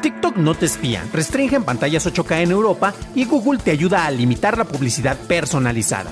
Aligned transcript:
TikTok 0.00 0.36
no 0.36 0.54
te 0.54 0.64
espía, 0.64 1.04
restringe 1.12 1.56
en 1.56 1.64
pantallas 1.64 2.06
8K 2.06 2.42
en 2.42 2.52
Europa 2.52 2.94
y 3.14 3.26
Google 3.26 3.58
te 3.58 3.70
ayuda 3.70 4.06
a 4.06 4.10
limitar 4.10 4.56
la 4.56 4.64
publicidad 4.64 5.18
personalizada. 5.28 6.10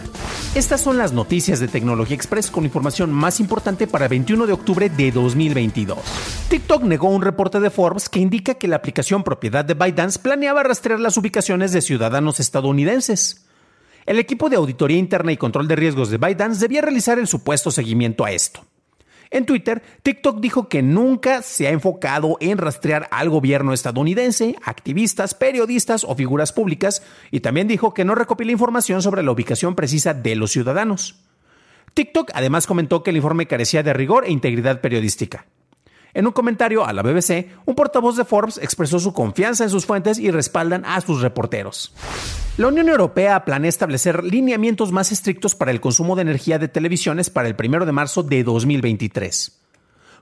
Estas 0.55 0.83
son 0.83 0.99
las 0.99 1.13
noticias 1.13 1.59
de 1.59 1.69
Tecnología 1.69 2.15
Express 2.15 2.51
con 2.51 2.65
información 2.65 3.11
más 3.13 3.41
importante 3.41 3.87
para 3.87 4.05
el 4.05 4.11
21 4.11 4.47
de 4.47 4.53
octubre 4.53 4.91
de 4.91 5.11
2022. 5.11 5.99
TikTok 6.51 6.83
negó 6.83 7.09
un 7.09 7.23
reporte 7.23 7.61
de 7.61 7.71
Forbes 7.71 8.11
que 8.11 8.19
indica 8.19 8.55
que 8.55 8.69
la 8.69 8.77
aplicación 8.77 9.25
propiedad 9.25 9.65
de 9.65 9.75
ByteDance 9.75 10.19
planeaba 10.19 10.63
rastrear 10.63 11.01
las 11.01 11.17
ubicaciones 11.17 11.73
de 11.73 11.81
ciudadanos 11.81 12.41
estadounidenses. 12.41 13.47
El 14.05 14.19
equipo 14.19 14.51
de 14.51 14.57
auditoría 14.57 14.99
interna 14.99 15.33
y 15.33 15.39
control 15.39 15.67
de 15.67 15.77
riesgos 15.77 16.11
de 16.11 16.19
ByteDance 16.19 16.61
debía 16.61 16.83
realizar 16.83 17.19
el 17.19 17.27
supuesto 17.27 17.71
seguimiento 17.71 18.25
a 18.25 18.33
esto. 18.33 18.68
En 19.31 19.45
Twitter, 19.45 19.83
TikTok 20.03 20.41
dijo 20.41 20.69
que 20.69 20.83
nunca 20.83 21.43
se 21.43 21.67
ha 21.67 21.71
enfocado 21.71 22.39
en 22.41 22.59
rastrear 22.59 23.09
al 23.11 23.29
gobierno 23.29 23.73
estadounidense, 23.73 24.57
activistas, 24.65 25.35
periodistas 25.35 26.05
o 26.05 26.15
figuras 26.15 26.53
públicas, 26.53 27.03
y 27.31 27.41
también 27.41 27.69
dijo 27.69 27.93
que 27.93 28.05
no 28.05 28.15
recopila 28.15 28.53
información 28.53 29.03
sobre 29.03 29.23
la 29.23 29.33
ubicación 29.33 29.75
precisa 29.75 30.15
de 30.15 30.35
los 30.35 30.53
ciudadanos. 30.53 31.17
TikTok 31.95 32.31
además 32.35 32.67
comentó 32.67 33.03
que 33.03 33.11
el 33.11 33.17
informe 33.17 33.47
carecía 33.47 33.83
de 33.83 33.93
rigor 33.93 34.25
e 34.25 34.31
integridad 34.31 34.81
periodística. 34.81 35.47
En 36.19 36.27
un 36.27 36.33
comentario 36.33 36.85
a 36.85 36.93
la 36.93 37.03
BBC, 37.03 37.47
un 37.65 37.77
portavoz 37.77 38.17
de 38.17 38.25
Forbes 38.25 38.59
expresó 38.59 38.99
su 38.99 39.13
confianza 39.13 39.63
en 39.63 39.71
sus 39.71 39.87
fuentes 39.87 40.19
y 40.19 40.33
respaldan 40.33 40.85
a 40.85 41.01
sus 41.01 41.21
reporteros. 41.21 41.95
La 42.57 42.67
Unión 42.67 42.89
Europea 42.89 43.45
planea 43.45 43.69
establecer 43.69 44.25
lineamientos 44.25 44.91
más 44.91 45.13
estrictos 45.13 45.55
para 45.55 45.71
el 45.71 45.81
consumo 45.81 46.17
de 46.17 46.23
energía 46.23 46.59
de 46.59 46.67
televisiones 46.67 47.31
para 47.31 47.47
el 47.47 47.55
1 47.57 47.87
de 47.87 47.93
marzo 47.93 48.25
de 48.25 48.43
2023. 48.43 49.61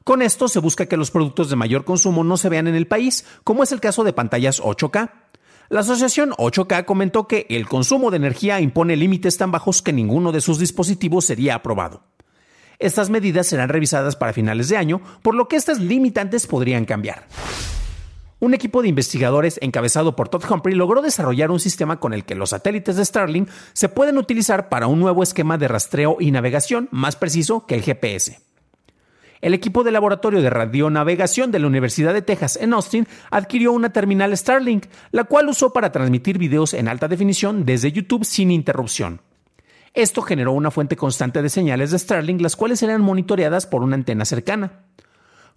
Con 0.05 0.21
esto 0.21 0.49
se 0.49 0.59
busca 0.59 0.85
que 0.85 0.99
los 0.99 1.11
productos 1.11 1.49
de 1.49 1.57
mayor 1.57 1.87
consumo 1.87 2.25
no 2.25 2.37
se 2.37 2.51
vean 2.51 2.67
en 2.67 2.75
el 2.75 2.87
país, 2.87 3.25
como 3.43 3.63
es 3.63 3.73
el 3.73 3.81
caso 3.81 4.05
de 4.05 4.13
pantallas 4.13 4.63
8K. 4.63 5.11
La 5.71 5.81
asociación 5.81 6.33
8K 6.33 6.85
comentó 6.85 7.27
que 7.27 7.47
el 7.49 7.67
consumo 7.67 8.11
de 8.11 8.19
energía 8.19 8.61
impone 8.61 8.97
límites 8.97 9.39
tan 9.39 9.51
bajos 9.51 9.81
que 9.81 9.95
ninguno 9.95 10.31
de 10.31 10.43
sus 10.43 10.59
dispositivos 10.59 11.25
sería 11.25 11.55
aprobado. 11.55 12.03
Estas 12.79 13.11
medidas 13.11 13.47
serán 13.47 13.69
revisadas 13.69 14.17
para 14.17 14.33
finales 14.33 14.69
de 14.69 14.77
año, 14.77 15.01
por 15.23 15.35
lo 15.35 15.49
que 15.49 15.57
estas 15.57 15.81
limitantes 15.81 16.47
podrían 16.47 16.85
cambiar 16.85 17.27
un 18.39 18.55
equipo 18.55 18.83
de 18.83 18.89
investigadores 18.89 19.59
encabezado 19.63 20.15
por 20.15 20.29
Todd 20.29 20.45
Humphrey 20.49 20.75
logró 20.75 21.01
desarrollar 21.03 21.51
un 21.51 21.61
sistema 21.61 21.99
con 21.99 22.13
el 22.13 22.25
que 22.25 22.35
los 22.35 22.51
satélites 22.51 22.97
de 22.97 23.05
Starlink 23.05 23.49
se 23.73 23.89
pueden 23.89 24.19
utilizar 24.19 24.69
para 24.69 24.87
un 24.87 25.01
nuevo 25.01 25.23
esquema 25.23 25.59
de 25.59 25.69
rastreo 25.69 26.19
y 26.21 26.31
navegación 26.31 26.89
más 26.91 27.17
preciso 27.17 27.67
que 27.67 27.75
el 27.75 27.83
GPS. 27.83 28.41
El 29.41 29.55
equipo 29.55 29.85
de 29.85 29.91
laboratorio 29.91 30.43
de 30.43 30.51
radionavegación 30.51 31.51
de 31.51 31.59
la 31.59 31.67
Universidad 31.67 32.15
de 32.15 32.23
Texas 32.23 32.59
en 32.61 32.73
Austin 32.73 33.07
adquirió 33.31 33.73
una 33.73 33.93
terminal 33.93 34.37
Starlink, 34.37 34.87
la 35.13 35.25
cual 35.25 35.49
usó 35.49 35.73
para 35.73 35.93
transmitir 35.93 36.39
videos 36.39 36.75
en 36.75 36.89
alta 36.89 37.09
definición 37.09 37.65
desde 37.65 37.93
YouTube 37.93 38.25
sin 38.25 38.51
interrupción. 38.51 39.21
Esto 39.97 40.21
generó 40.21 40.53
una 40.53 40.71
fuente 40.71 40.95
constante 40.95 41.41
de 41.41 41.49
señales 41.49 41.91
de 41.91 41.99
Starlink, 41.99 42.43
las 42.43 42.55
cuales 42.55 42.83
eran 42.83 43.01
monitoreadas 43.01 43.67
por 43.67 43.83
una 43.83 43.95
antena 43.95 44.27
cercana. 44.27 44.85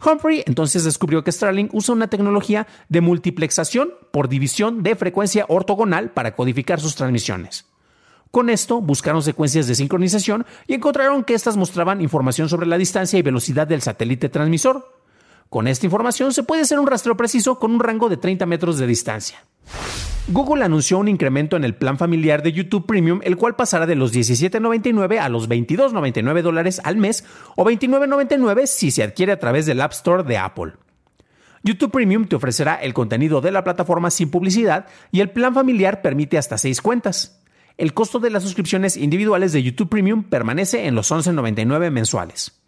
Humphrey 0.01 0.43
entonces 0.47 0.85
descubrió 0.85 1.25
que 1.25 1.31
Starlink 1.33 1.73
usa 1.73 1.93
una 1.93 2.07
tecnología 2.07 2.65
de 2.87 3.01
multiplexación 3.01 3.91
por 4.11 4.29
división 4.29 4.81
de 4.81 4.95
frecuencia 4.95 5.45
ortogonal 5.49 6.11
para 6.11 6.37
codificar 6.37 6.79
sus 6.79 6.95
transmisiones. 6.95 7.65
Con 8.31 8.49
esto 8.49 8.79
buscaron 8.79 9.21
secuencias 9.23 9.67
de 9.67 9.75
sincronización 9.75 10.45
y 10.67 10.75
encontraron 10.75 11.25
que 11.25 11.33
estas 11.33 11.57
mostraban 11.57 11.99
información 11.99 12.47
sobre 12.47 12.65
la 12.65 12.77
distancia 12.77 13.19
y 13.19 13.23
velocidad 13.23 13.67
del 13.67 13.81
satélite 13.81 14.29
transmisor. 14.29 15.01
Con 15.49 15.67
esta 15.67 15.85
información 15.85 16.31
se 16.31 16.43
puede 16.43 16.61
hacer 16.61 16.79
un 16.79 16.87
rastreo 16.87 17.17
preciso 17.17 17.59
con 17.59 17.71
un 17.71 17.81
rango 17.81 18.07
de 18.07 18.15
30 18.15 18.45
metros 18.45 18.77
de 18.77 18.87
distancia. 18.87 19.43
Google 20.31 20.63
anunció 20.63 20.99
un 20.99 21.07
incremento 21.07 21.57
en 21.57 21.63
el 21.63 21.73
plan 21.73 21.97
familiar 21.97 22.43
de 22.43 22.51
YouTube 22.51 22.85
Premium, 22.85 23.19
el 23.23 23.35
cual 23.35 23.55
pasará 23.55 23.87
de 23.87 23.95
los 23.95 24.13
17.99 24.13 25.17
a 25.17 25.27
los 25.27 25.49
22.99 25.49 26.43
dólares 26.43 26.79
al 26.83 26.97
mes 26.97 27.25
o 27.55 27.65
29.99 27.65 28.67
si 28.67 28.91
se 28.91 29.01
adquiere 29.01 29.31
a 29.31 29.39
través 29.39 29.65
del 29.65 29.81
App 29.81 29.91
Store 29.91 30.21
de 30.21 30.37
Apple. 30.37 30.73
YouTube 31.63 31.89
Premium 31.89 32.27
te 32.27 32.35
ofrecerá 32.35 32.75
el 32.75 32.93
contenido 32.93 33.41
de 33.41 33.49
la 33.49 33.63
plataforma 33.63 34.11
sin 34.11 34.29
publicidad 34.29 34.85
y 35.11 35.21
el 35.21 35.31
plan 35.31 35.55
familiar 35.55 36.03
permite 36.03 36.37
hasta 36.37 36.59
6 36.59 36.79
cuentas. 36.83 37.41
El 37.79 37.95
costo 37.95 38.19
de 38.19 38.29
las 38.29 38.43
suscripciones 38.43 38.97
individuales 38.97 39.51
de 39.51 39.63
YouTube 39.63 39.89
Premium 39.89 40.25
permanece 40.25 40.85
en 40.85 40.93
los 40.93 41.11
11.99 41.11 41.89
mensuales. 41.89 42.61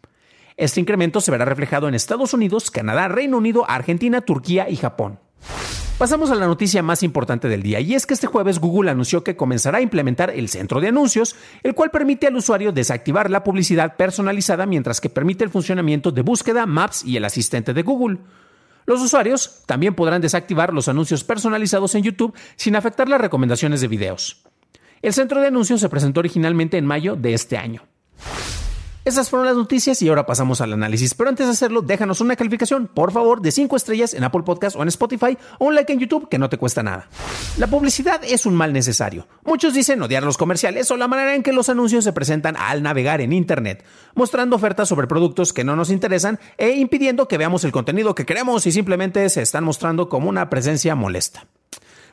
Este 0.58 0.80
incremento 0.80 1.22
se 1.22 1.30
verá 1.30 1.46
reflejado 1.46 1.88
en 1.88 1.94
Estados 1.94 2.34
Unidos, 2.34 2.72
Canadá, 2.72 3.08
Reino 3.08 3.38
Unido, 3.38 3.70
Argentina, 3.70 4.22
Turquía 4.22 4.68
y 4.68 4.78
Japón. 4.78 5.20
Pasamos 6.02 6.32
a 6.32 6.36
la 6.36 6.48
noticia 6.48 6.82
más 6.82 7.04
importante 7.04 7.48
del 7.48 7.62
día, 7.62 7.80
y 7.80 7.94
es 7.94 8.08
que 8.08 8.16
este 8.16 8.26
jueves 8.26 8.58
Google 8.58 8.90
anunció 8.90 9.24
que 9.24 9.36
comenzará 9.36 9.78
a 9.78 9.82
implementar 9.82 10.32
el 10.32 10.50
centro 10.50 10.82
de 10.82 10.88
anuncios, 10.88 11.36
el 11.62 11.76
cual 11.76 11.92
permite 11.92 12.26
al 12.26 12.36
usuario 12.36 12.72
desactivar 12.72 13.30
la 13.30 13.44
publicidad 13.44 13.98
personalizada 13.98 14.66
mientras 14.66 15.00
que 15.00 15.12
permite 15.12 15.44
el 15.44 15.52
funcionamiento 15.52 16.10
de 16.10 16.24
búsqueda, 16.24 16.66
Maps 16.66 17.06
y 17.06 17.18
el 17.18 17.26
asistente 17.26 17.76
de 17.76 17.84
Google. 17.84 18.18
Los 18.88 19.00
usuarios 19.00 19.62
también 19.68 19.94
podrán 19.94 20.22
desactivar 20.22 20.74
los 20.74 20.88
anuncios 20.88 21.24
personalizados 21.24 21.94
en 21.94 22.02
YouTube 22.02 22.34
sin 22.56 22.76
afectar 22.76 23.08
las 23.08 23.22
recomendaciones 23.22 23.80
de 23.80 23.88
videos. 23.88 24.42
El 25.04 25.14
centro 25.14 25.40
de 25.40 25.50
anuncios 25.50 25.82
se 25.82 25.90
presentó 25.90 26.22
originalmente 26.22 26.80
en 26.80 26.86
mayo 26.88 27.16
de 27.16 27.36
este 27.36 27.58
año. 27.58 27.84
Esas 29.04 29.32
fueron 29.32 29.48
las 29.48 29.58
noticias 29.58 30.00
y 30.04 30.10
ahora 30.10 30.28
pasamos 30.28 30.62
al 30.62 30.74
análisis. 30.74 31.16
Pero 31.16 31.28
antes 31.28 31.48
de 31.48 31.54
hacerlo, 31.54 31.82
déjanos 31.82 32.22
una 32.22 32.36
calificación, 32.36 32.86
por 32.86 33.12
favor, 33.12 33.42
de 33.42 33.52
5 33.52 33.76
estrellas 33.76 34.14
en 34.14 34.24
Apple 34.24 34.44
Podcast 34.44 34.76
o 34.76 34.84
en 34.84 34.90
Spotify 34.90 35.40
o 35.58 35.66
un 35.66 35.76
like 35.76 35.92
en 35.92 35.98
YouTube 35.98 36.30
que 36.30 36.38
no 36.38 36.50
te 36.50 36.60
cuesta 36.60 36.84
nada. 36.84 37.08
La 37.58 37.66
publicidad 37.66 38.22
es 38.24 38.46
un 38.46 38.54
mal 38.54 38.74
necesario. 38.74 39.28
Muchos 39.44 39.74
dicen 39.74 40.04
odiar 40.04 40.22
los 40.22 40.38
comerciales 40.38 40.92
o 40.92 40.98
la 40.98 41.08
manera 41.08 41.34
en 41.34 41.42
que 41.42 41.52
los 41.52 41.68
anuncios 41.70 42.04
se 42.04 42.14
presentan 42.14 42.56
al 42.58 42.84
navegar 42.84 43.22
en 43.22 43.34
Internet, 43.34 43.84
mostrando 44.14 44.56
ofertas 44.56 44.88
sobre 44.88 45.08
productos 45.08 45.52
que 45.52 45.64
no 45.64 45.76
nos 45.76 45.90
interesan 45.90 46.40
e 46.60 46.70
impidiendo 46.70 47.28
que 47.28 47.40
veamos 47.40 47.64
el 47.64 47.72
contenido 47.72 48.14
que 48.14 48.28
queremos 48.28 48.68
y 48.68 48.72
simplemente 48.72 49.28
se 49.30 49.42
están 49.42 49.64
mostrando 49.64 50.10
como 50.10 50.30
una 50.30 50.52
presencia 50.52 50.94
molesta. 50.94 51.48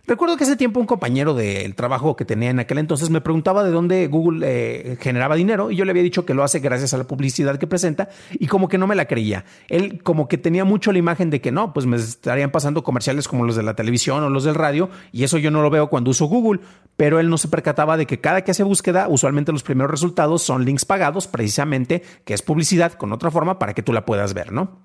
Recuerdo 0.06 0.36
que 0.36 0.44
hace 0.44 0.56
tiempo 0.56 0.80
un 0.80 0.86
compañero 0.86 1.34
del 1.34 1.74
trabajo 1.74 2.16
que 2.16 2.24
tenía 2.24 2.50
en 2.50 2.58
aquel 2.58 2.78
entonces 2.78 3.10
me 3.10 3.20
preguntaba 3.20 3.62
de 3.64 3.70
dónde 3.70 4.06
Google 4.06 4.46
eh, 4.46 4.96
generaba 5.00 5.34
dinero 5.34 5.70
y 5.70 5.76
yo 5.76 5.84
le 5.84 5.90
había 5.90 6.02
dicho 6.02 6.24
que 6.24 6.34
lo 6.34 6.44
hace 6.44 6.60
gracias 6.60 6.94
a 6.94 6.98
la 6.98 7.04
publicidad 7.04 7.58
que 7.58 7.66
presenta 7.66 8.08
y 8.32 8.46
como 8.46 8.68
que 8.68 8.78
no 8.78 8.86
me 8.86 8.94
la 8.94 9.06
creía. 9.06 9.44
Él 9.68 10.02
como 10.02 10.28
que 10.28 10.38
tenía 10.38 10.64
mucho 10.64 10.92
la 10.92 10.98
imagen 10.98 11.30
de 11.30 11.40
que 11.40 11.52
no, 11.52 11.72
pues 11.72 11.86
me 11.86 11.96
estarían 11.96 12.50
pasando 12.50 12.82
comerciales 12.82 13.28
como 13.28 13.44
los 13.44 13.56
de 13.56 13.62
la 13.62 13.74
televisión 13.74 14.22
o 14.22 14.30
los 14.30 14.44
del 14.44 14.54
radio 14.54 14.88
y 15.12 15.24
eso 15.24 15.38
yo 15.38 15.50
no 15.50 15.62
lo 15.62 15.70
veo 15.70 15.88
cuando 15.88 16.10
uso 16.10 16.26
Google, 16.26 16.60
pero 16.96 17.20
él 17.20 17.28
no 17.28 17.38
se 17.38 17.48
percataba 17.48 17.96
de 17.96 18.06
que 18.06 18.20
cada 18.20 18.42
que 18.42 18.52
hace 18.52 18.62
búsqueda 18.62 19.08
usualmente 19.08 19.52
los 19.52 19.62
primeros 19.62 19.90
resultados 19.90 20.42
son 20.42 20.64
links 20.64 20.84
pagados 20.84 21.26
precisamente, 21.26 22.02
que 22.24 22.34
es 22.34 22.42
publicidad 22.42 22.92
con 22.92 23.12
otra 23.12 23.30
forma 23.30 23.58
para 23.58 23.74
que 23.74 23.82
tú 23.82 23.92
la 23.92 24.04
puedas 24.04 24.34
ver, 24.34 24.52
¿no? 24.52 24.78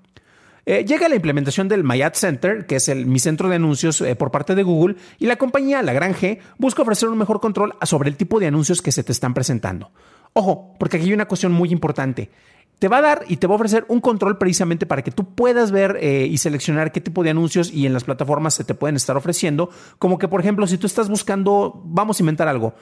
Eh, 0.66 0.84
llega 0.86 1.08
la 1.08 1.16
implementación 1.16 1.68
del 1.68 1.84
My 1.84 2.00
Ad 2.02 2.14
Center, 2.14 2.66
que 2.66 2.76
es 2.76 2.88
el, 2.88 3.06
mi 3.06 3.18
centro 3.18 3.48
de 3.48 3.56
anuncios 3.56 4.00
eh, 4.00 4.16
por 4.16 4.30
parte 4.30 4.54
de 4.54 4.62
Google, 4.62 4.96
y 5.18 5.26
la 5.26 5.36
compañía, 5.36 5.82
la 5.82 5.92
Gran 5.92 6.14
G, 6.14 6.38
busca 6.58 6.82
ofrecer 6.82 7.08
un 7.08 7.18
mejor 7.18 7.40
control 7.40 7.74
sobre 7.82 8.08
el 8.08 8.16
tipo 8.16 8.40
de 8.40 8.46
anuncios 8.46 8.80
que 8.80 8.92
se 8.92 9.04
te 9.04 9.12
están 9.12 9.34
presentando. 9.34 9.90
Ojo, 10.32 10.74
porque 10.78 10.96
aquí 10.96 11.06
hay 11.06 11.12
una 11.12 11.28
cuestión 11.28 11.52
muy 11.52 11.70
importante. 11.70 12.30
Te 12.78 12.88
va 12.88 12.98
a 12.98 13.02
dar 13.02 13.24
y 13.28 13.36
te 13.36 13.46
va 13.46 13.54
a 13.54 13.56
ofrecer 13.56 13.84
un 13.88 14.00
control 14.00 14.36
precisamente 14.36 14.84
para 14.84 15.02
que 15.02 15.12
tú 15.12 15.32
puedas 15.34 15.70
ver 15.70 15.96
eh, 16.00 16.26
y 16.28 16.38
seleccionar 16.38 16.90
qué 16.90 17.00
tipo 17.00 17.22
de 17.22 17.30
anuncios 17.30 17.70
y 17.72 17.86
en 17.86 17.92
las 17.92 18.04
plataformas 18.04 18.54
se 18.54 18.64
te 18.64 18.74
pueden 18.74 18.96
estar 18.96 19.16
ofreciendo. 19.16 19.70
Como 19.98 20.18
que, 20.18 20.26
por 20.26 20.40
ejemplo, 20.40 20.66
si 20.66 20.76
tú 20.76 20.86
estás 20.86 21.08
buscando, 21.08 21.80
vamos 21.84 22.18
a 22.18 22.22
inventar 22.22 22.48
algo, 22.48 22.74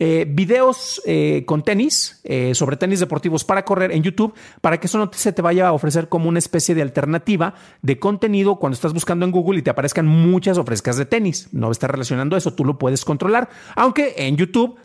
eh, 0.00 0.26
videos 0.28 1.00
eh, 1.06 1.44
con 1.46 1.62
tenis, 1.62 2.20
eh, 2.24 2.52
sobre 2.56 2.76
tenis 2.76 2.98
deportivos 2.98 3.44
para 3.44 3.64
correr 3.64 3.92
en 3.92 4.02
YouTube, 4.02 4.34
para 4.60 4.80
que 4.80 4.88
eso 4.88 4.98
no 4.98 5.08
se 5.14 5.32
te 5.32 5.40
vaya 5.40 5.68
a 5.68 5.72
ofrecer 5.72 6.08
como 6.08 6.28
una 6.28 6.40
especie 6.40 6.74
de 6.74 6.82
alternativa 6.82 7.54
de 7.80 8.00
contenido 8.00 8.56
cuando 8.56 8.74
estás 8.74 8.92
buscando 8.92 9.24
en 9.24 9.30
Google 9.30 9.60
y 9.60 9.62
te 9.62 9.70
aparezcan 9.70 10.06
muchas 10.06 10.58
ofrezcas 10.58 10.96
de 10.96 11.06
tenis. 11.06 11.48
No 11.52 11.70
está 11.70 11.86
relacionando 11.86 12.36
eso, 12.36 12.54
tú 12.54 12.64
lo 12.64 12.76
puedes 12.76 13.04
controlar. 13.04 13.48
Aunque 13.76 14.14
en 14.16 14.36
YouTube 14.36 14.76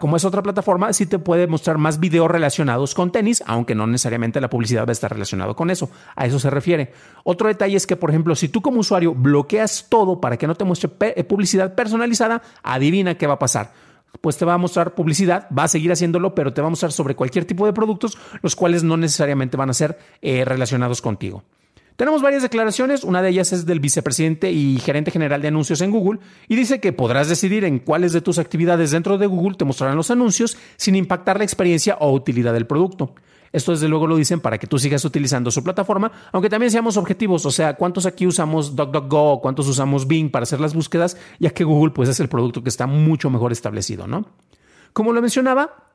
como 0.00 0.16
es 0.16 0.24
otra 0.24 0.42
plataforma, 0.42 0.92
sí 0.94 1.04
te 1.04 1.18
puede 1.18 1.46
mostrar 1.46 1.76
más 1.76 2.00
videos 2.00 2.30
relacionados 2.30 2.94
con 2.94 3.12
tenis, 3.12 3.42
aunque 3.46 3.74
no 3.74 3.86
necesariamente 3.86 4.40
la 4.40 4.48
publicidad 4.48 4.86
va 4.86 4.90
a 4.90 4.92
estar 4.92 5.12
relacionado 5.12 5.54
con 5.54 5.70
eso. 5.70 5.90
A 6.16 6.26
eso 6.26 6.38
se 6.38 6.48
refiere. 6.48 6.92
Otro 7.22 7.48
detalle 7.48 7.76
es 7.76 7.86
que, 7.86 7.96
por 7.96 8.08
ejemplo, 8.08 8.34
si 8.34 8.48
tú 8.48 8.62
como 8.62 8.80
usuario 8.80 9.14
bloqueas 9.14 9.86
todo 9.90 10.18
para 10.18 10.38
que 10.38 10.46
no 10.46 10.54
te 10.54 10.64
muestre 10.64 10.88
publicidad 11.24 11.74
personalizada, 11.74 12.42
adivina 12.62 13.16
qué 13.16 13.26
va 13.26 13.34
a 13.34 13.38
pasar 13.38 13.72
pues 14.20 14.36
te 14.36 14.44
va 14.44 14.54
a 14.54 14.58
mostrar 14.58 14.94
publicidad, 14.94 15.48
va 15.56 15.64
a 15.64 15.68
seguir 15.68 15.90
haciéndolo, 15.92 16.34
pero 16.34 16.52
te 16.52 16.60
va 16.60 16.66
a 16.66 16.70
mostrar 16.70 16.92
sobre 16.92 17.14
cualquier 17.14 17.44
tipo 17.44 17.66
de 17.66 17.72
productos, 17.72 18.18
los 18.42 18.54
cuales 18.54 18.84
no 18.84 18.96
necesariamente 18.96 19.56
van 19.56 19.70
a 19.70 19.74
ser 19.74 19.98
eh, 20.20 20.44
relacionados 20.44 21.00
contigo. 21.00 21.42
Tenemos 21.96 22.22
varias 22.22 22.42
declaraciones, 22.42 23.04
una 23.04 23.22
de 23.22 23.28
ellas 23.28 23.52
es 23.52 23.66
del 23.66 23.80
vicepresidente 23.80 24.50
y 24.50 24.78
gerente 24.78 25.10
general 25.10 25.42
de 25.42 25.48
anuncios 25.48 25.80
en 25.82 25.90
Google, 25.90 26.20
y 26.48 26.56
dice 26.56 26.80
que 26.80 26.92
podrás 26.92 27.28
decidir 27.28 27.64
en 27.64 27.78
cuáles 27.78 28.12
de 28.12 28.22
tus 28.22 28.38
actividades 28.38 28.90
dentro 28.90 29.18
de 29.18 29.26
Google 29.26 29.56
te 29.56 29.64
mostrarán 29.64 29.96
los 29.96 30.10
anuncios 30.10 30.56
sin 30.76 30.96
impactar 30.96 31.38
la 31.38 31.44
experiencia 31.44 31.96
o 32.00 32.12
utilidad 32.12 32.54
del 32.54 32.66
producto. 32.66 33.14
Esto 33.52 33.72
desde 33.72 33.88
luego 33.88 34.06
lo 34.06 34.16
dicen 34.16 34.40
para 34.40 34.58
que 34.58 34.66
tú 34.66 34.78
sigas 34.78 35.04
utilizando 35.04 35.50
su 35.50 35.62
plataforma, 35.62 36.10
aunque 36.32 36.48
también 36.48 36.70
seamos 36.70 36.96
objetivos, 36.96 37.44
o 37.46 37.50
sea, 37.50 37.74
cuántos 37.74 38.06
aquí 38.06 38.26
usamos 38.26 38.74
DuckDuckGo, 38.74 39.40
cuántos 39.40 39.68
usamos 39.68 40.06
Bing 40.06 40.30
para 40.30 40.44
hacer 40.44 40.60
las 40.60 40.74
búsquedas, 40.74 41.16
ya 41.38 41.50
que 41.50 41.64
Google 41.64 41.92
pues 41.92 42.08
es 42.08 42.20
el 42.20 42.28
producto 42.28 42.62
que 42.62 42.68
está 42.68 42.86
mucho 42.86 43.30
mejor 43.30 43.52
establecido, 43.52 44.06
¿no? 44.06 44.26
Como 44.92 45.12
lo 45.12 45.20
mencionaba, 45.20 45.92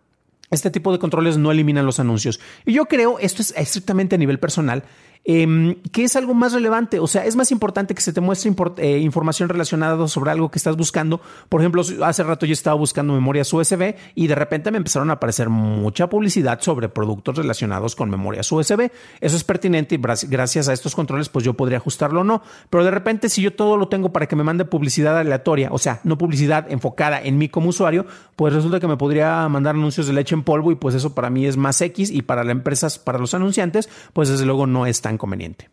este 0.50 0.72
tipo 0.72 0.92
de 0.92 1.00
controles 1.00 1.38
no 1.38 1.52
eliminan 1.52 1.86
los 1.86 2.00
anuncios. 2.00 2.40
Y 2.66 2.74
yo 2.74 2.86
creo, 2.86 3.20
esto 3.20 3.42
es 3.42 3.54
estrictamente 3.58 4.16
a 4.16 4.18
nivel 4.18 4.40
personal, 4.40 4.84
Em, 5.30 5.76
¿Qué 5.92 6.06
es 6.06 6.16
algo 6.16 6.34
más 6.34 6.54
relevante. 6.54 7.02
O 7.02 7.08
sea, 7.08 7.26
es 7.26 7.36
más 7.36 7.52
importante 7.52 7.94
que 7.94 8.02
se 8.02 8.14
te 8.14 8.22
muestre 8.22 8.50
eh, 8.78 9.00
información 9.00 9.50
relacionada 9.50 10.08
sobre 10.08 10.32
algo 10.32 10.50
que 10.50 10.58
estás 10.58 10.78
buscando. 10.78 11.20
Por 11.50 11.60
ejemplo, 11.60 11.84
hace 12.02 12.24
rato 12.24 12.46
yo 12.46 12.54
estaba 12.54 12.78
buscando 12.78 13.12
memorias 13.12 13.52
USB 13.52 13.96
y 14.16 14.28
de 14.28 14.36
repente 14.36 14.72
me 14.72 14.78
empezaron 14.78 15.10
a 15.10 15.14
aparecer 15.14 15.50
mucha 15.50 16.08
publicidad 16.08 16.62
sobre 16.62 16.88
productos 16.88 17.36
relacionados 17.36 17.94
con 17.94 18.10
memorias 18.10 18.50
USB. 18.50 18.90
Eso 19.20 19.36
es 19.36 19.44
pertinente 19.44 19.96
y 19.96 19.98
gracias 20.30 20.70
a 20.70 20.74
estos 20.74 20.96
controles, 20.96 21.28
pues 21.28 21.44
yo 21.44 21.56
podría 21.56 21.80
ajustarlo 21.80 22.22
o 22.22 22.24
no. 22.24 22.42
Pero 22.70 22.86
de 22.86 22.92
repente, 22.92 23.28
si 23.28 23.42
yo 23.42 23.54
todo 23.54 23.76
lo 23.76 23.90
tengo 23.90 24.14
para 24.14 24.28
que 24.28 24.38
me 24.38 24.46
mande 24.46 24.64
publicidad 24.64 25.18
aleatoria, 25.18 25.68
o 25.74 25.78
sea, 25.78 26.00
no 26.06 26.18
publicidad 26.18 26.72
enfocada 26.72 27.22
en 27.22 27.38
mí 27.38 27.50
como 27.50 27.68
usuario, 27.68 28.06
pues 28.38 28.54
resulta 28.54 28.80
que 28.80 28.88
me 28.88 28.96
podría 28.96 29.50
mandar 29.50 29.76
anuncios 29.76 30.08
de 30.08 30.14
leche 30.14 30.36
en 30.36 30.44
polvo 30.44 30.72
y 30.72 30.76
pues 30.76 30.96
eso 30.96 31.14
para 31.14 31.30
mí 31.30 31.46
es 31.46 31.58
más 31.58 31.82
X 31.82 32.12
y 32.12 32.22
para 32.22 32.46
las 32.46 32.54
empresas, 32.54 32.98
para 32.98 33.20
los 33.20 33.34
anunciantes, 33.34 33.90
pues 34.14 34.30
desde 34.30 34.46
luego 34.46 34.68
no 34.68 34.86
es 34.86 35.02
tan 35.02 35.17
conveniente. 35.18 35.70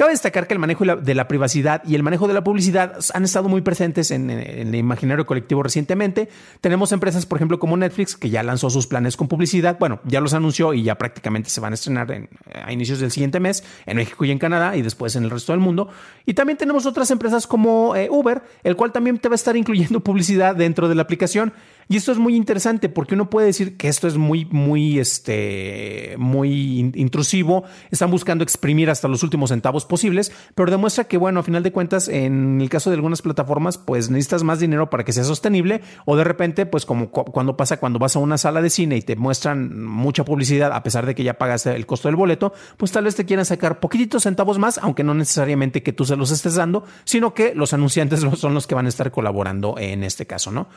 Cabe 0.00 0.12
destacar 0.12 0.46
que 0.46 0.54
el 0.54 0.58
manejo 0.58 0.86
de 0.96 1.14
la 1.14 1.28
privacidad 1.28 1.82
y 1.84 1.94
el 1.94 2.02
manejo 2.02 2.26
de 2.26 2.32
la 2.32 2.42
publicidad 2.42 2.96
han 3.12 3.24
estado 3.24 3.50
muy 3.50 3.60
presentes 3.60 4.10
en, 4.10 4.30
el 4.30 4.74
imaginario 4.74 5.26
colectivo 5.26 5.62
recientemente. 5.62 6.30
Tenemos 6.62 6.92
empresas, 6.92 7.26
por 7.26 7.36
ejemplo, 7.36 7.58
como 7.58 7.76
Netflix, 7.76 8.16
que 8.16 8.30
ya 8.30 8.42
lanzó 8.42 8.70
sus 8.70 8.86
planes 8.86 9.18
con 9.18 9.28
publicidad. 9.28 9.78
Bueno, 9.78 10.00
ya 10.06 10.22
los 10.22 10.32
anunció 10.32 10.72
y 10.72 10.84
ya 10.84 10.94
prácticamente 10.94 11.50
se 11.50 11.60
van 11.60 11.72
a 11.72 11.74
estrenar 11.74 12.28
a 12.50 12.72
inicios 12.72 12.98
del 13.00 13.10
siguiente 13.10 13.40
mes 13.40 13.62
en 13.84 13.98
México 13.98 14.24
y 14.24 14.30
en 14.30 14.38
Canadá 14.38 14.74
y 14.74 14.80
después 14.80 15.16
en 15.16 15.24
el 15.24 15.30
resto 15.30 15.52
del 15.52 15.60
mundo. 15.60 15.90
Y 16.24 16.32
también 16.32 16.56
tenemos 16.56 16.86
otras 16.86 17.10
empresas 17.10 17.46
como 17.46 17.94
eh, 17.94 18.08
Uber, 18.10 18.42
el 18.64 18.76
cual 18.76 18.92
también 18.92 19.18
te 19.18 19.28
va 19.28 19.34
a 19.34 19.36
estar 19.36 19.54
incluyendo 19.54 20.00
publicidad 20.02 20.56
dentro 20.56 20.88
de 20.88 20.94
la 20.94 21.02
aplicación. 21.02 21.52
Y 21.90 21.96
esto 21.96 22.12
es 22.12 22.18
muy 22.18 22.36
interesante 22.36 22.88
porque 22.88 23.14
uno 23.14 23.30
puede 23.30 23.48
decir 23.48 23.76
que 23.76 23.88
esto 23.88 24.06
es 24.06 24.16
muy, 24.16 24.44
muy, 24.44 25.00
este, 25.00 26.14
muy 26.18 26.92
intrusivo. 26.94 27.64
Están 27.90 28.12
buscando 28.12 28.44
exprimir 28.44 28.90
hasta 28.90 29.08
los 29.08 29.24
últimos 29.24 29.50
centavos 29.50 29.86
posibles, 29.86 30.30
pero 30.54 30.70
demuestra 30.70 31.08
que, 31.08 31.16
bueno, 31.18 31.40
a 31.40 31.42
final 31.42 31.64
de 31.64 31.72
cuentas, 31.72 32.06
en 32.06 32.60
el 32.60 32.68
caso 32.68 32.90
de 32.90 32.94
algunas 32.94 33.22
plataformas, 33.22 33.76
pues 33.76 34.08
necesitas 34.08 34.44
más 34.44 34.60
dinero 34.60 34.88
para 34.88 35.02
que 35.02 35.12
sea 35.12 35.24
sostenible 35.24 35.80
o 36.04 36.14
de 36.14 36.22
repente, 36.22 36.64
pues 36.64 36.86
como 36.86 37.10
cuando 37.10 37.56
pasa 37.56 37.80
cuando 37.80 37.98
vas 37.98 38.14
a 38.14 38.20
una 38.20 38.38
sala 38.38 38.62
de 38.62 38.70
cine 38.70 38.96
y 38.96 39.02
te 39.02 39.16
muestran 39.16 39.84
mucha 39.84 40.24
publicidad 40.24 40.72
a 40.72 40.84
pesar 40.84 41.06
de 41.06 41.16
que 41.16 41.24
ya 41.24 41.38
pagaste 41.38 41.74
el 41.74 41.86
costo 41.86 42.06
del 42.06 42.14
boleto, 42.14 42.52
pues 42.76 42.92
tal 42.92 43.02
vez 43.02 43.16
te 43.16 43.24
quieran 43.24 43.46
sacar 43.46 43.80
poquititos 43.80 44.22
centavos 44.22 44.60
más, 44.60 44.78
aunque 44.78 45.02
no 45.02 45.12
necesariamente 45.14 45.82
que 45.82 45.92
tú 45.92 46.04
se 46.04 46.14
los 46.14 46.30
estés 46.30 46.54
dando, 46.54 46.84
sino 47.02 47.34
que 47.34 47.52
los 47.56 47.72
anunciantes 47.72 48.20
son 48.36 48.54
los 48.54 48.68
que 48.68 48.76
van 48.76 48.86
a 48.86 48.90
estar 48.90 49.10
colaborando 49.10 49.74
en 49.76 50.04
este 50.04 50.24
caso, 50.24 50.52
¿no? 50.52 50.68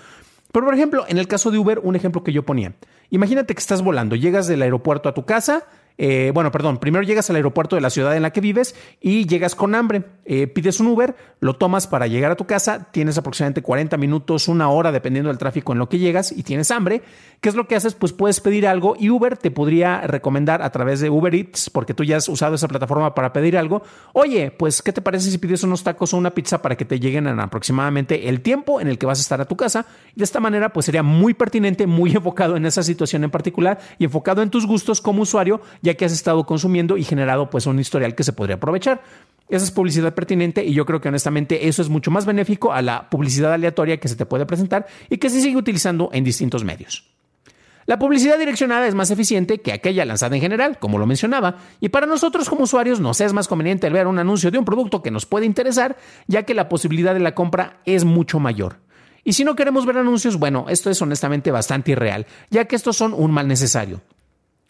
Pero, 0.54 0.68
por 0.68 0.76
ejemplo, 0.76 1.04
en 1.08 1.18
el 1.18 1.28
caso 1.28 1.50
de 1.50 1.58
Uber, 1.58 1.80
un 1.80 1.96
ejemplo 1.96 2.24
que 2.24 2.32
yo 2.32 2.44
ponía. 2.44 2.76
Imagínate 3.10 3.56
que 3.56 3.60
estás 3.60 3.82
volando, 3.82 4.16
llegas 4.16 4.46
del 4.46 4.62
aeropuerto 4.62 5.10
a 5.10 5.16
tu 5.16 5.26
casa, 5.26 5.66
eh, 5.98 6.32
bueno, 6.34 6.52
perdón, 6.52 6.80
primero 6.80 7.04
llegas 7.04 7.30
al 7.30 7.36
aeropuerto 7.36 7.76
de 7.76 7.82
la 7.82 7.90
ciudad 7.90 8.16
en 8.16 8.24
la 8.24 8.32
que 8.32 8.42
vives 8.42 8.76
y 9.00 9.26
llegas 9.28 9.56
con 9.56 9.76
hambre. 9.76 10.04
Eh, 10.26 10.48
pides 10.48 10.80
un 10.80 10.88
Uber, 10.88 11.16
lo 11.40 11.56
tomas 11.56 11.88
para 11.88 12.08
llegar 12.08 12.32
a 12.32 12.36
tu 12.36 12.46
casa, 12.46 12.88
tienes 12.92 13.18
aproximadamente 13.18 13.62
40 13.62 13.98
minutos, 13.98 14.48
una 14.48 14.70
hora, 14.70 14.92
dependiendo 14.92 15.30
del 15.30 15.38
tráfico 15.38 15.74
en 15.74 15.80
lo 15.80 15.90
que 15.90 16.00
llegas 16.00 16.32
y 16.32 16.44
tienes 16.44 16.72
hambre. 16.72 17.02
¿Qué 17.42 17.50
es 17.50 17.56
lo 17.56 17.68
que 17.68 17.76
haces? 17.76 17.94
Pues 17.94 18.14
puedes 18.14 18.40
pedir 18.40 18.66
algo 18.66 18.96
y 18.98 19.10
Uber 19.10 19.38
te 19.38 19.52
podría 19.52 20.02
recomendar 20.02 20.62
a 20.62 20.70
través 20.72 21.02
de 21.02 21.10
Uber 21.10 21.36
Eats, 21.36 21.70
porque 21.70 21.94
tú 21.94 22.04
ya 22.04 22.18
has 22.18 22.30
usado 22.30 22.56
esa 22.56 22.68
plataforma 22.70 23.14
para 23.14 23.34
pedir 23.34 23.58
algo. 23.58 23.84
Oye, 24.14 24.50
pues, 24.52 24.82
¿qué 24.82 24.94
te 24.94 25.02
parece 25.02 25.30
si 25.30 25.38
pides 25.38 25.64
unos 25.64 25.84
tacos 25.84 26.14
o 26.14 26.18
una 26.18 26.32
pizza 26.32 26.62
para 26.62 26.78
que 26.78 26.86
te 26.86 27.00
lleguen 27.00 27.28
en 27.28 27.40
aproximadamente 27.40 28.30
el 28.30 28.42
tiempo 28.42 28.80
en 28.80 28.88
el 28.88 28.98
que 28.98 29.06
vas 29.06 29.20
a 29.20 29.22
estar 29.22 29.42
a 29.42 29.46
tu 29.46 29.58
casa? 29.58 29.86
De 30.16 30.24
esta 30.24 30.40
manera, 30.40 30.72
pues 30.72 30.86
sería 30.86 31.04
muy 31.04 31.34
pertinente, 31.34 31.86
muy 31.86 32.12
enfocado 32.16 32.56
en 32.56 32.66
esa 32.66 32.82
situación 32.82 33.26
en 33.26 33.32
particular 33.32 33.80
y 34.00 34.06
enfocado 34.06 34.42
en 34.42 34.50
tus 34.50 34.66
gustos 34.66 35.02
como 35.02 35.24
usuario, 35.24 35.62
ya 35.84 35.94
que 35.94 36.06
has 36.06 36.14
estado 36.14 36.46
consumiendo 36.48 36.98
y 36.98 37.04
generado 37.04 37.52
pues 37.52 37.68
un 37.68 37.78
historial 37.78 38.16
que 38.16 38.24
se 38.24 38.34
podría 38.34 38.56
aprovechar. 38.56 39.04
Esa 39.50 39.66
es 39.66 39.72
publicidad 39.72 40.16
pertinente 40.16 40.66
y 40.66 40.74
yo 40.74 40.86
creo 40.86 41.02
que 41.02 41.10
honestamente 41.10 41.68
eso 41.68 41.82
es 41.82 41.90
mucho 41.90 42.10
más 42.10 42.26
benéfico 42.26 42.74
a 42.74 42.82
la 42.82 43.10
publicidad 43.10 43.54
aleatoria 43.54 44.00
que 44.00 44.08
se 44.08 44.16
te 44.16 44.26
puede 44.26 44.48
presentar 44.48 44.88
y 45.10 45.18
que 45.18 45.30
se 45.30 45.42
sigue 45.42 45.58
utilizando 45.58 46.10
en 46.14 46.24
distintos 46.24 46.64
medios. 46.64 47.06
La 47.86 48.00
publicidad 48.00 48.40
direccionada 48.40 48.88
es 48.88 48.96
más 48.96 49.12
eficiente 49.12 49.60
que 49.60 49.74
aquella 49.74 50.06
lanzada 50.06 50.36
en 50.36 50.42
general, 50.42 50.80
como 50.80 50.98
lo 50.98 51.06
mencionaba, 51.06 51.58
y 51.82 51.90
para 51.90 52.08
nosotros 52.08 52.50
como 52.50 52.64
usuarios 52.64 53.02
nos 53.02 53.20
es 53.20 53.34
más 53.34 53.50
conveniente 53.50 53.90
ver 53.90 54.08
un 54.08 54.20
anuncio 54.20 54.52
de 54.52 54.58
un 54.58 54.64
producto 54.64 55.02
que 55.02 55.12
nos 55.12 55.26
puede 55.26 55.46
interesar, 55.46 55.98
ya 56.28 56.44
que 56.44 56.54
la 56.54 56.70
posibilidad 56.70 57.14
de 57.14 57.20
la 57.20 57.36
compra 57.36 57.82
es 57.86 58.06
mucho 58.06 58.40
mayor. 58.40 58.78
Y 59.26 59.34
si 59.34 59.44
no 59.44 59.56
queremos 59.56 59.86
ver 59.86 59.98
anuncios, 59.98 60.38
bueno, 60.38 60.66
esto 60.70 60.90
es 60.90 61.02
honestamente 61.02 61.52
bastante 61.52 61.92
irreal, 61.92 62.26
ya 62.50 62.66
que 62.66 62.78
estos 62.78 62.96
son 62.96 63.14
un 63.14 63.32
mal 63.32 63.50
necesario. 63.50 64.02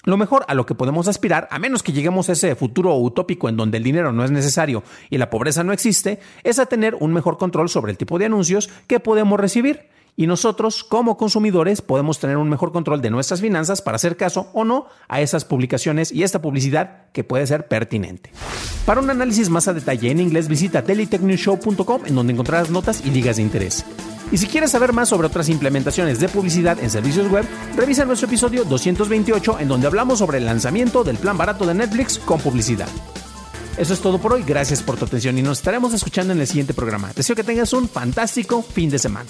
Lo 0.06 0.18
mejor 0.18 0.44
a 0.50 0.54
lo 0.54 0.66
que 0.66 0.76
podemos 0.76 1.08
aspirar, 1.08 1.48
a 1.50 1.60
menos 1.60 1.82
que 1.82 1.94
lleguemos 1.94 2.28
a 2.28 2.34
ese 2.34 2.56
futuro 2.56 2.94
utópico 2.98 3.48
en 3.48 3.56
donde 3.56 3.78
el 3.78 3.84
dinero 3.84 4.12
no 4.12 4.26
es 4.26 4.32
necesario 4.32 4.84
y 5.10 5.18
la 5.18 5.30
pobreza 5.30 5.64
no 5.64 5.72
existe, 5.72 6.20
es 6.44 6.60
a 6.60 6.66
tener 6.66 6.96
un 6.96 7.14
mejor 7.14 7.38
control 7.38 7.70
sobre 7.70 7.92
el 7.94 7.98
tipo 7.98 8.20
de 8.20 8.26
anuncios 8.26 8.70
que 8.88 9.00
podemos 9.00 9.40
recibir. 9.40 9.88
Y 10.16 10.28
nosotros, 10.28 10.84
como 10.84 11.18
consumidores, 11.18 11.82
podemos 11.82 12.20
tener 12.20 12.38
un 12.38 12.50
mejor 12.50 12.72
control 12.72 13.02
de 13.02 13.10
nuestras 13.10 13.42
finanzas 13.42 13.82
para 13.82 13.96
hacer 13.96 14.16
caso 14.16 14.48
o 14.54 14.64
no 14.64 14.86
a 15.08 15.22
esas 15.22 15.46
publicaciones 15.46 16.12
y 16.12 16.22
esta 16.22 16.42
publicidad 16.42 17.10
que 17.14 17.24
puede 17.24 17.48
ser 17.48 17.68
pertinente. 17.68 18.30
Para 18.86 19.02
un 19.02 19.10
análisis 19.10 19.50
más 19.50 19.68
a 19.68 19.74
detalle 19.74 20.12
en 20.12 20.20
inglés, 20.20 20.50
visita 20.50 20.84
dailytechnewshow.com 20.84 22.06
en 22.06 22.14
donde 22.14 22.34
encontrarás 22.34 22.70
notas 22.70 23.02
y 23.04 23.10
ligas 23.10 23.38
de 23.38 23.42
interés. 23.42 23.86
Y 24.34 24.40
si 24.40 24.48
quieres 24.48 24.72
saber 24.72 24.94
más 24.94 25.10
sobre 25.10 25.28
otras 25.28 25.48
implementaciones 25.48 26.20
de 26.20 26.28
publicidad 26.28 26.80
en 26.80 26.90
servicios 26.90 27.30
web, 27.30 27.46
revisa 27.76 28.04
nuestro 28.04 28.28
episodio 28.28 28.64
228 28.64 29.60
en 29.60 29.68
donde 29.68 29.86
hablamos 29.86 30.18
sobre 30.18 30.40
el 30.40 30.46
lanzamiento 30.46 31.04
del 31.04 31.18
plan 31.18 31.38
barato 31.38 31.68
de 31.68 31.76
Netflix 31.76 32.18
con 32.18 32.42
publicidad. 32.42 32.88
Eso 33.78 33.94
es 33.94 34.00
todo 34.00 34.18
por 34.18 34.34
hoy, 34.34 34.42
gracias 34.42 34.82
por 34.82 34.98
tu 34.98 35.06
atención 35.06 35.38
y 35.38 35.44
nos 35.44 35.60
estaremos 35.60 35.94
escuchando 35.94 36.34
en 36.34 36.42
el 36.42 36.48
siguiente 36.48 36.74
programa. 36.74 37.12
Deseo 37.16 37.36
que 37.36 37.44
tengas 37.44 37.74
un 37.74 37.88
fantástico 37.88 38.64
fin 38.64 38.90
de 38.90 38.98
semana. 38.98 39.30